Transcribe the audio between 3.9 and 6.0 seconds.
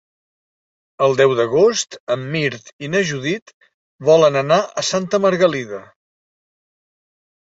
volen anar a Santa Margalida.